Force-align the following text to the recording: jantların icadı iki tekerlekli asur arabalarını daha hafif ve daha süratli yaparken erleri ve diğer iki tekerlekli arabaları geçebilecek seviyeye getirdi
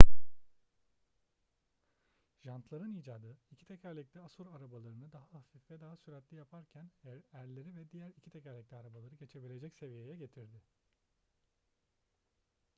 jantların 2.43 2.95
icadı 2.95 3.37
iki 3.51 3.65
tekerlekli 3.65 4.19
asur 4.21 4.47
arabalarını 4.47 5.11
daha 5.11 5.33
hafif 5.33 5.71
ve 5.71 5.79
daha 5.81 5.97
süratli 5.97 6.37
yaparken 6.37 6.91
erleri 7.33 7.75
ve 7.75 7.91
diğer 7.91 8.09
iki 8.17 8.29
tekerlekli 8.31 8.75
arabaları 8.77 9.15
geçebilecek 9.15 9.75
seviyeye 9.75 10.15
getirdi 10.15 10.61